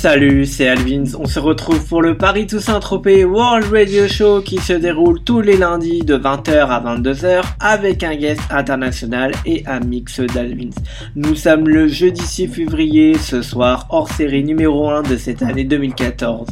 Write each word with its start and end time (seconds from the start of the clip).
Salut, 0.00 0.46
c'est 0.46 0.66
Alvins. 0.66 1.14
On 1.18 1.26
se 1.26 1.38
retrouve 1.38 1.86
pour 1.86 2.00
le 2.00 2.16
Paris 2.16 2.46
Toussaint 2.46 2.80
Tropez 2.80 3.26
World 3.26 3.70
Radio 3.70 4.08
Show 4.08 4.40
qui 4.40 4.56
se 4.56 4.72
déroule 4.72 5.22
tous 5.22 5.42
les 5.42 5.58
lundis 5.58 6.00
de 6.00 6.16
20h 6.16 6.68
à 6.68 6.80
22h 6.80 7.42
avec 7.60 8.02
un 8.02 8.16
guest 8.16 8.40
international 8.48 9.32
et 9.44 9.62
un 9.66 9.80
mix 9.80 10.20
d'Alvins. 10.20 10.70
Nous 11.16 11.34
sommes 11.34 11.68
le 11.68 11.86
jeudi 11.86 12.22
6 12.22 12.48
février, 12.48 13.18
ce 13.18 13.42
soir, 13.42 13.88
hors 13.90 14.08
série 14.08 14.42
numéro 14.42 14.88
1 14.88 15.02
de 15.02 15.18
cette 15.18 15.42
année 15.42 15.64
2014. 15.64 16.48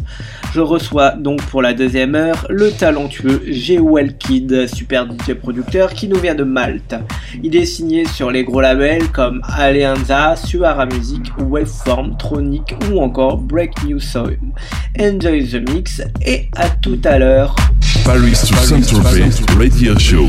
Je 0.52 0.60
reçois 0.60 1.12
donc 1.12 1.40
pour 1.46 1.62
la 1.62 1.72
deuxième 1.72 2.14
heure 2.16 2.46
le 2.50 2.70
talentueux 2.70 3.40
G. 3.46 3.80
Kid, 4.18 4.66
super 4.66 5.06
DJ 5.06 5.32
producteur 5.32 5.94
qui 5.94 6.08
nous 6.08 6.18
vient 6.18 6.34
de 6.34 6.44
Malte. 6.44 6.96
Il 7.42 7.56
est 7.56 7.64
signé 7.64 8.04
sur 8.04 8.30
les 8.30 8.44
gros 8.44 8.60
labels 8.60 9.10
comme 9.10 9.40
Alianza, 9.56 10.36
Suara 10.36 10.84
Music, 10.84 11.32
Waveform, 11.38 12.18
Tronic 12.18 12.74
ou 12.92 13.00
encore 13.00 13.37
Break 13.38 13.84
New 13.84 14.00
Soil. 14.00 14.36
Enjoy 14.98 15.42
the 15.46 15.68
mix 15.70 16.02
et 16.24 16.48
à 16.56 16.70
tout 16.70 17.00
à 17.04 17.18
l'heure. 17.18 17.54
Paris 18.04 18.32
to 18.32 18.54
Saint-Tropez 18.56 19.30
Radio 19.58 19.98
Show. 19.98 20.28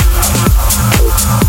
Oh, 0.00 1.47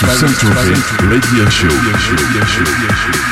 Paris 0.00 0.20
to 0.20 0.28
Saint-Tropez 0.28 1.08
Radio 1.10 1.50
Show. 1.50 3.27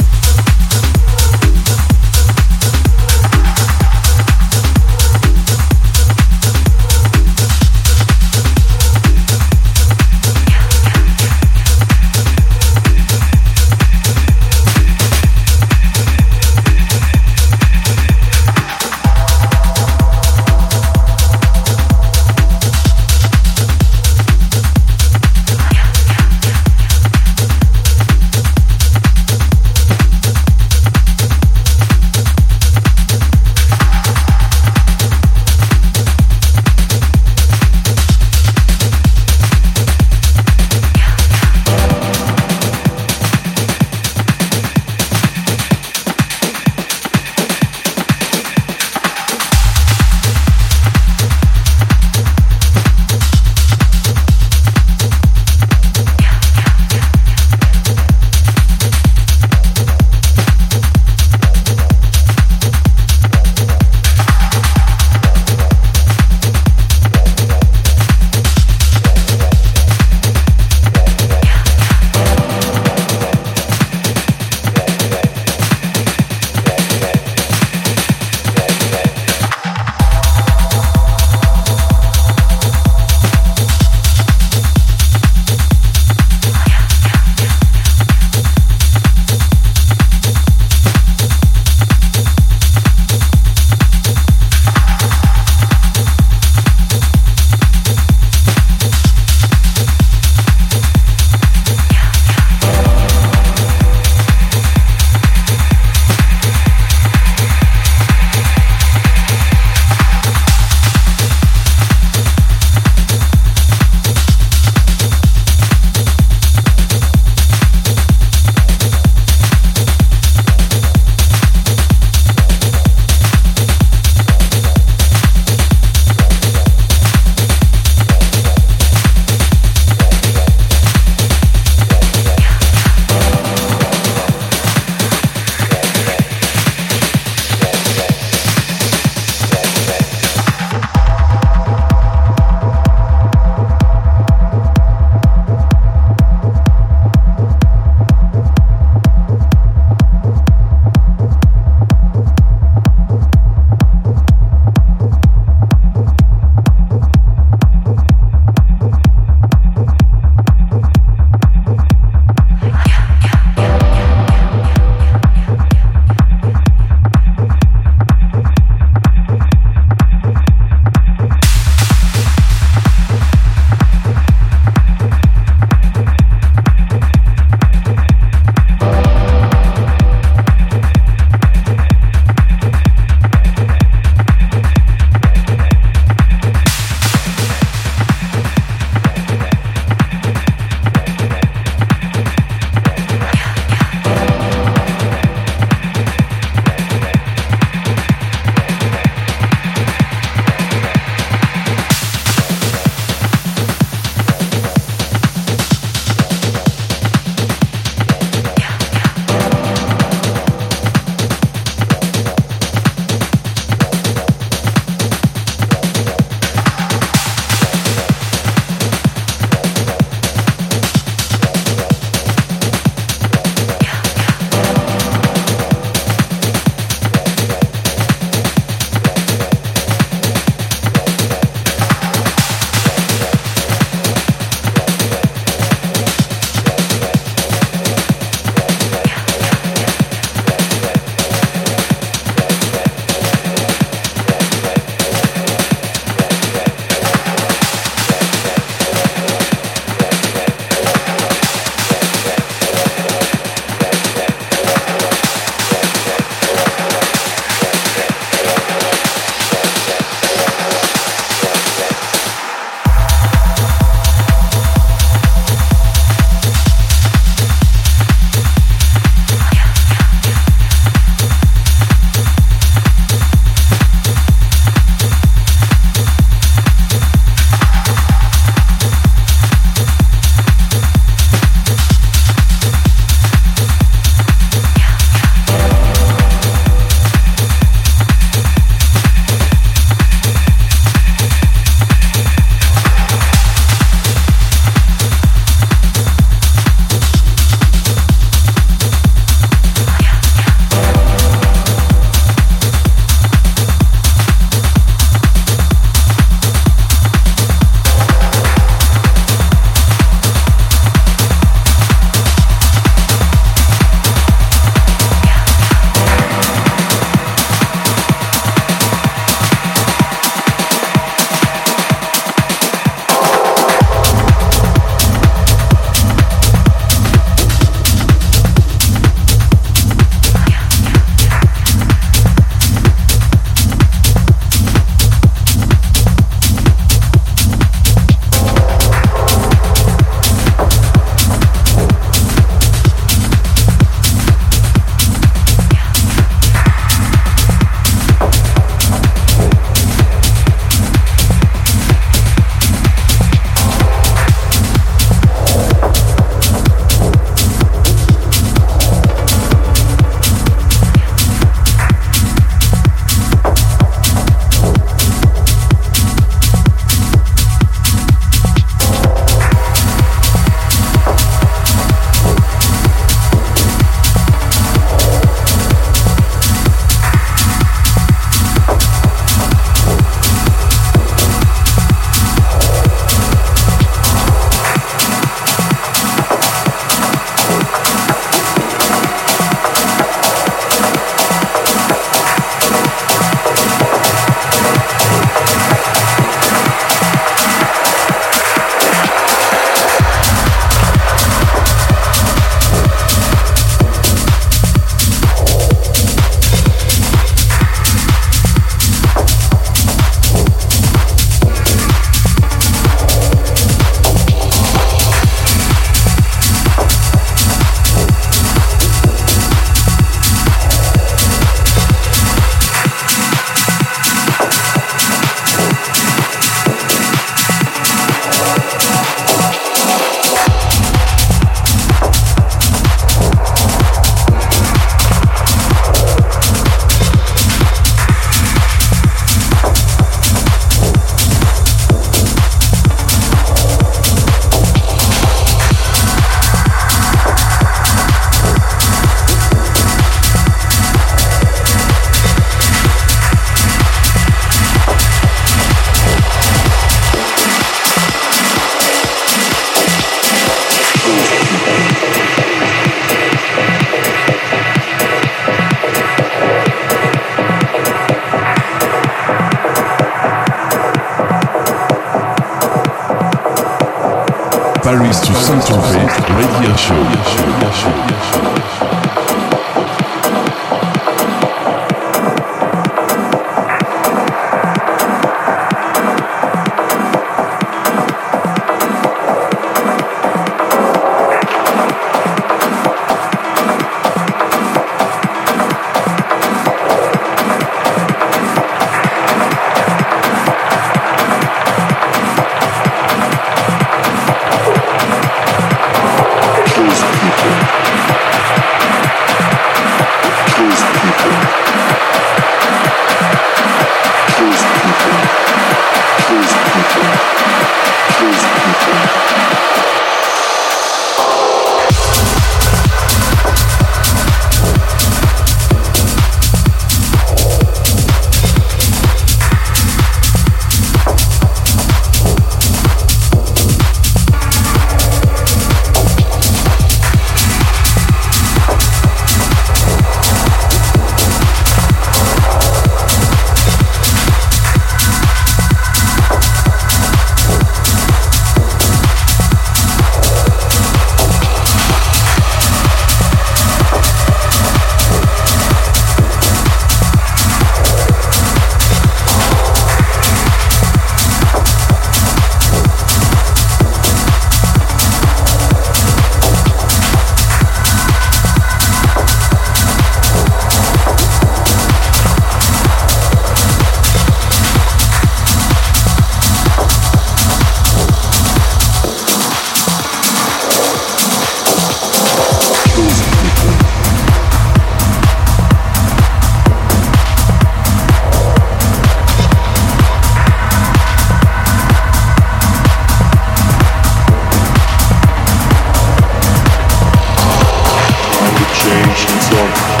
change, 598.83 599.25
it's 599.29 599.51
on 599.53 600.00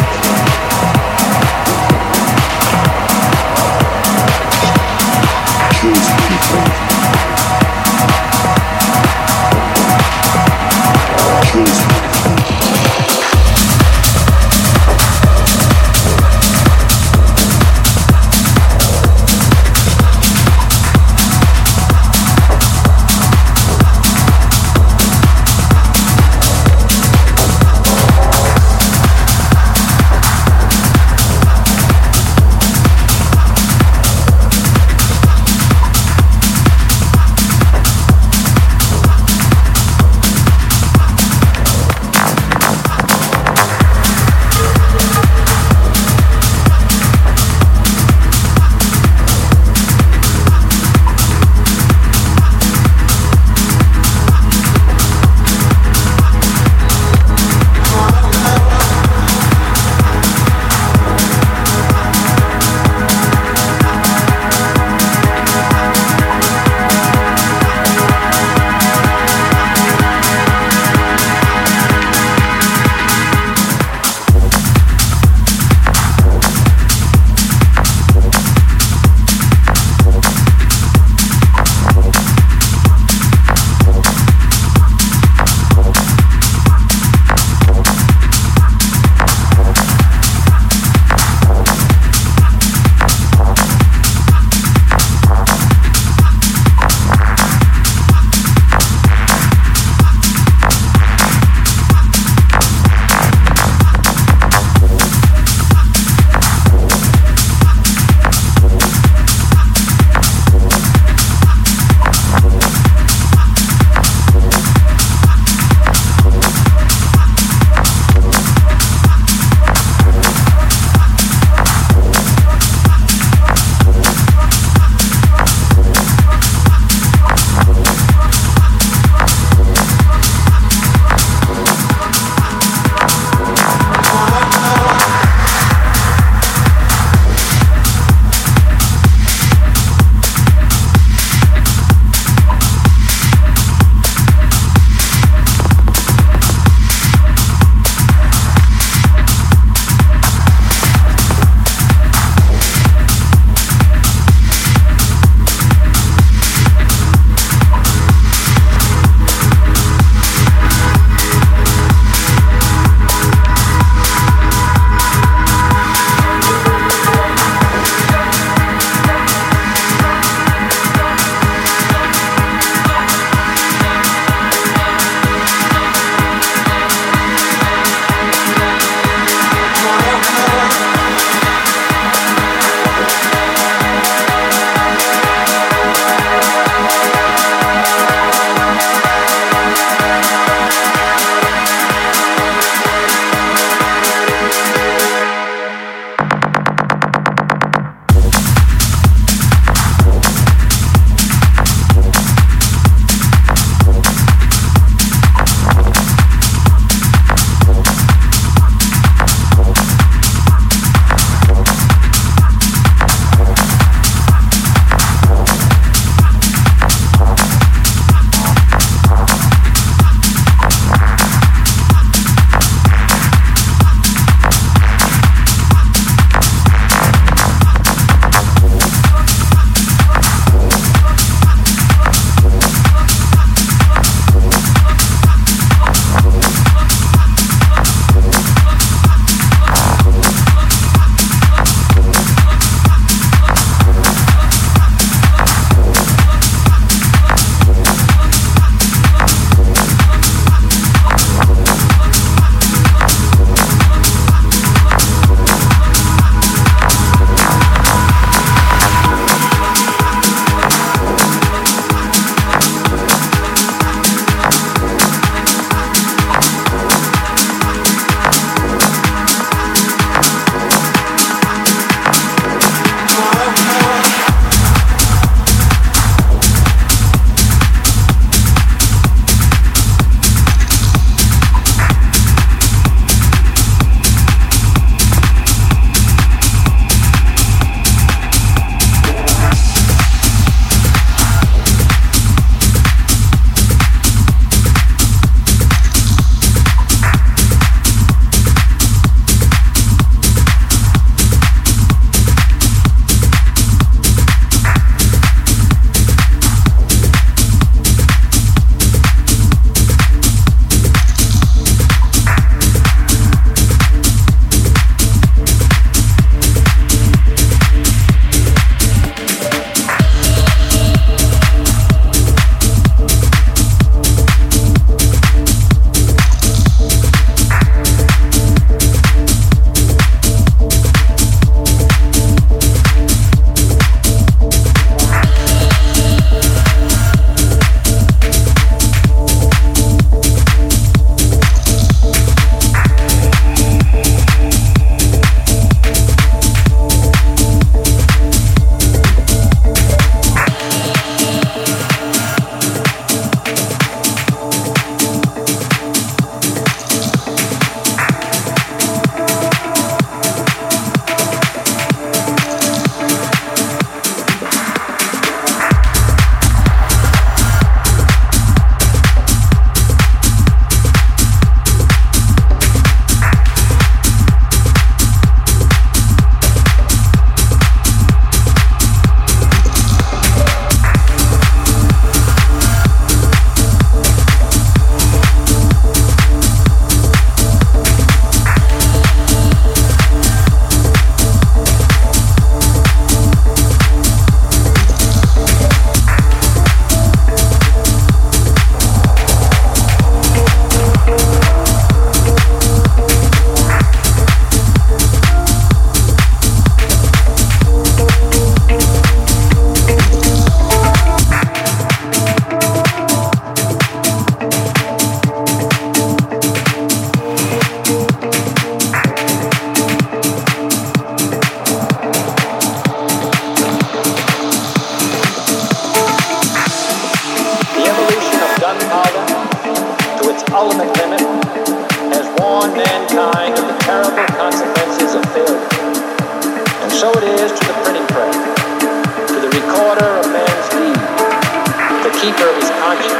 keeper 442.21 442.45
of 442.45 442.55
his 442.55 442.69
conscience, 442.77 443.17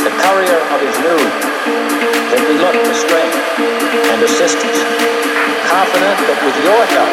the 0.00 0.08
courier 0.24 0.56
of 0.72 0.80
his 0.80 0.96
mood, 1.04 1.28
that 2.32 2.40
we 2.48 2.56
look 2.56 2.72
for 2.72 2.96
strength 2.96 3.36
and 4.08 4.22
assistance, 4.24 4.80
confident 5.68 6.16
that 6.24 6.40
with 6.40 6.56
your 6.64 6.80
help, 6.96 7.12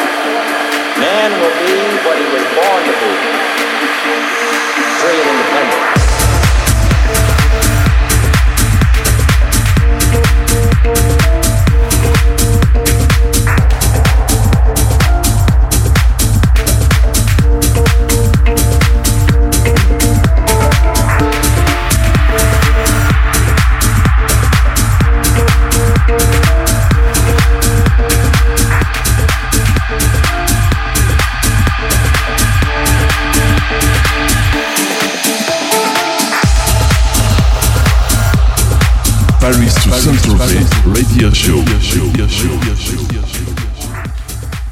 man 1.03 1.35
will 1.43 1.51
be 1.59 1.75
what 2.07 2.15
he 2.15 2.23
was 2.31 2.45
born 2.55 2.81
to 2.87 2.93
be, 3.03 3.11
free 5.03 5.19
and 5.19 5.27
independent. 5.27 6.02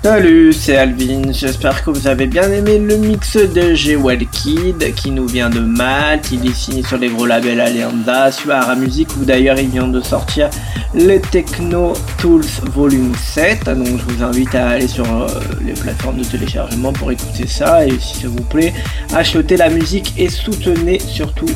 Salut, 0.04 0.52
c'est 0.54 0.78
Alvin, 0.78 1.32
j'espère 1.32 1.84
que 1.84 1.92
vous 1.92 2.08
avez 2.08 2.26
bien 2.26 2.52
aimé 2.52 2.80
le 2.80 2.98
mix 2.98 3.38
de 3.38 3.76
G. 3.76 3.98
Kid 4.32 4.96
qui 4.96 5.12
nous 5.12 5.28
vient 5.28 5.52
de 5.52 5.60
Malte, 5.60 6.32
il 6.32 6.48
est 6.48 6.56
signé 6.56 6.82
sur 6.82 6.98
les 6.98 7.10
gros 7.10 7.28
labels 7.28 7.62
Alianza, 7.62 8.32
Suara 8.32 8.76
Music 8.76 9.10
où 9.20 9.26
d'ailleurs 9.26 9.60
il 9.60 9.70
vient 9.70 9.88
de 9.88 10.02
sortir 10.02 10.50
le 10.96 11.20
Techno 11.20 11.94
Tools 12.18 12.42
Volume 12.74 13.14
7, 13.16 13.66
donc 13.66 13.88
je 13.88 14.14
vous 14.14 14.24
invite 14.24 14.56
à 14.56 14.70
aller 14.70 14.88
sur 14.88 15.06
euh, 15.06 15.28
les 15.64 15.74
plateformes 15.74 16.18
de 16.18 16.24
téléchargement 16.24 16.92
pour 16.92 17.12
écouter 17.12 17.46
ça. 17.46 17.86
Et 17.86 18.00
si 18.00 18.22
ça 18.22 18.28
vous 18.28 18.44
plaît, 18.44 18.74
achetez 19.14 19.56
la 19.56 19.70
musique 19.70 20.14
et 20.18 20.30
soutenez 20.30 21.00
surtout 21.00 21.50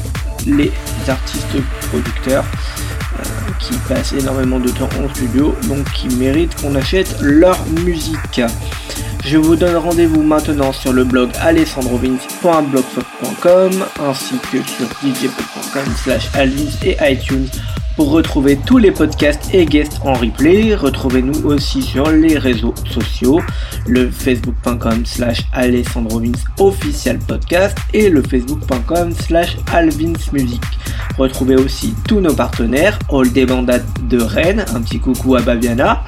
les 0.45 0.71
artistes 1.07 1.57
producteurs 1.89 2.45
qui 3.59 3.73
passent 3.87 4.13
énormément 4.13 4.59
de 4.59 4.69
temps 4.69 4.89
en 5.03 5.09
studio, 5.13 5.55
donc 5.67 5.83
qui 5.93 6.07
méritent 6.15 6.59
qu'on 6.61 6.75
achète 6.75 7.17
leur 7.21 7.57
musique. 7.83 8.41
Je 9.23 9.37
vous 9.37 9.55
donne 9.55 9.75
rendez-vous 9.75 10.21
maintenant 10.21 10.71
sur 10.71 10.93
le 10.93 11.03
blog 11.03 11.31
alessandrovins.blogspot.com 11.41 13.71
ainsi 13.99 14.35
que 14.51 14.61
sur 14.63 14.87
djpod.com 15.01 15.85
slash 16.03 16.29
et 16.83 16.95
iTunes 17.01 17.49
pour 17.95 18.11
retrouver 18.11 18.57
tous 18.57 18.77
les 18.77 18.91
podcasts 18.91 19.53
et 19.53 19.65
guests 19.65 19.99
en 20.03 20.13
replay. 20.13 20.75
Retrouvez-nous 20.75 21.45
aussi 21.45 21.81
sur 21.81 22.09
les 22.11 22.37
réseaux 22.37 22.73
sociaux, 22.89 23.41
le 23.87 24.09
facebook.com 24.09 25.05
slash 25.05 25.41
alessandrovins 25.53 26.31
official 26.59 27.19
podcast 27.19 27.77
et 27.93 28.09
le 28.09 28.21
facebook.com 28.21 29.13
slash 29.13 29.57
alvinsmusic. 29.71 30.61
Retrouvez 31.17 31.55
aussi 31.55 31.95
tous 32.07 32.19
nos 32.19 32.33
partenaires, 32.33 32.99
All 33.11 33.31
des 33.31 33.45
de 33.45 34.21
Rennes, 34.21 34.65
un 34.73 34.81
petit 34.81 34.99
coucou 34.99 35.35
à 35.35 35.41
Babiana, 35.41 36.03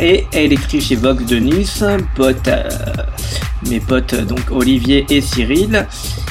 et 0.00 0.26
Electric 0.32 0.90
et 0.90 0.96
Vox 0.96 1.24
de 1.24 1.36
Nice, 1.36 1.82
euh, 1.82 2.70
mes 3.68 3.80
potes 3.80 4.14
donc 4.14 4.40
Olivier 4.50 5.06
et 5.10 5.20
Cyril. 5.20 5.86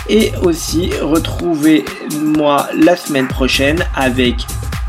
Et 0.10 0.32
aussi 0.42 0.90
retrouvez-moi 1.02 2.68
la 2.76 2.96
semaine 2.96 3.28
prochaine 3.28 3.86
avec 3.96 4.36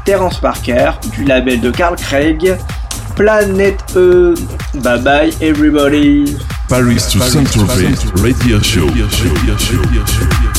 Terence 0.04 0.38
Parker 0.40 0.92
du 1.16 1.24
label 1.24 1.60
de 1.60 1.70
Carl 1.70 1.96
Craig. 1.96 2.56
Planète 3.16 3.84
E. 3.96 4.34
Bye 4.74 5.00
bye 5.00 5.34
everybody. 5.40 6.36
Paris 6.68 7.08
to 7.12 7.20
Saint-Tropez 7.20 7.94
Radio 8.22 8.60
Show. 8.62 8.86
Saint-Tropez 8.88 9.76
Radio 9.76 10.06
Show. 10.06 10.51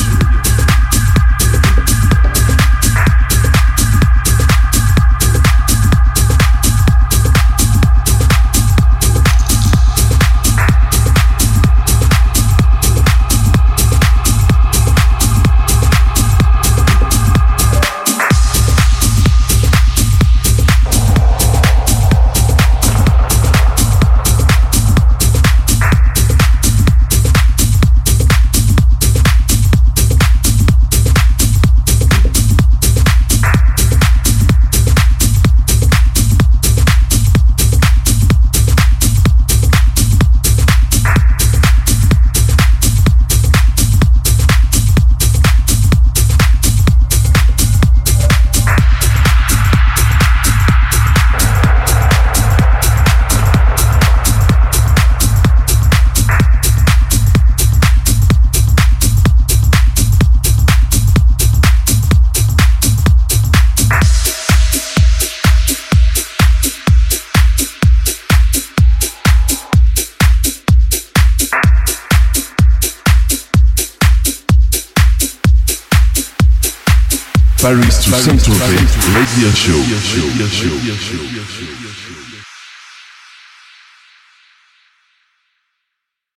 Radio. 80.16 80.43